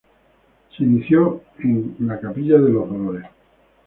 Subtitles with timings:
[0.75, 3.27] Se inició en Capilla de los Dolores.